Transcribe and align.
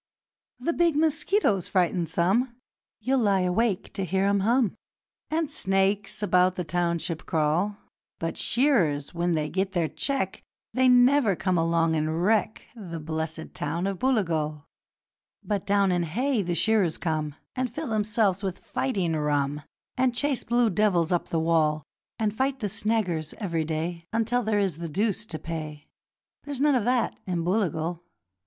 'The 0.57 0.73
big 0.73 0.95
mosquitoes 0.95 1.67
frighten 1.67 2.07
some 2.07 2.55
You'll 3.01 3.19
lie 3.19 3.41
awake 3.41 3.93
to 3.93 4.03
hear 4.03 4.25
'em 4.25 4.39
hum 4.39 4.73
And 5.29 5.51
snakes 5.51 6.23
about 6.23 6.55
the 6.55 6.63
township 6.63 7.27
crawl; 7.27 7.77
But 8.17 8.35
shearers, 8.35 9.13
when 9.13 9.33
they 9.35 9.47
get 9.47 9.73
their 9.73 9.87
cheque, 9.87 10.41
They 10.73 10.89
never 10.89 11.35
come 11.35 11.55
along 11.55 11.95
and 11.95 12.23
wreck 12.23 12.65
The 12.75 12.99
blessed 12.99 13.53
town 13.53 13.85
of 13.85 13.99
Booligal. 13.99 14.65
'But 15.43 15.67
down 15.67 15.91
in 15.91 16.01
Hay 16.01 16.41
the 16.41 16.55
shearers 16.55 16.97
come 16.97 17.35
And 17.55 17.71
fill 17.71 17.89
themselves 17.89 18.41
with 18.41 18.57
fighting 18.57 19.15
rum, 19.15 19.61
And 19.97 20.15
chase 20.15 20.43
blue 20.43 20.71
devils 20.71 21.11
up 21.11 21.27
the 21.27 21.39
wall, 21.39 21.83
And 22.17 22.33
fight 22.33 22.57
the 22.59 22.69
snaggers 22.69 23.35
every 23.37 23.65
day, 23.65 24.05
Until 24.11 24.41
there 24.41 24.57
is 24.57 24.79
the 24.79 24.89
deuce 24.89 25.27
to 25.27 25.37
pay 25.37 25.89
There's 26.41 26.59
none 26.59 26.73
of 26.73 26.85
that 26.85 27.19
in 27.27 27.43
Booligal. 27.43 27.99